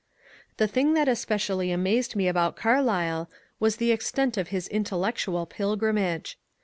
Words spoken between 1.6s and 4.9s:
amaied me about Carlyle was the extent of his